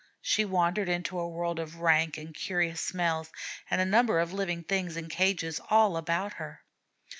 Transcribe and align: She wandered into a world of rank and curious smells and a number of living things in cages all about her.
She 0.23 0.45
wandered 0.45 0.89
into 0.89 1.19
a 1.19 1.29
world 1.29 1.59
of 1.59 1.75
rank 1.75 2.17
and 2.17 2.33
curious 2.33 2.81
smells 2.81 3.29
and 3.69 3.79
a 3.79 3.85
number 3.85 4.17
of 4.19 4.33
living 4.33 4.63
things 4.63 4.97
in 4.97 5.09
cages 5.09 5.61
all 5.69 5.95
about 5.95 6.33
her. 6.41 6.63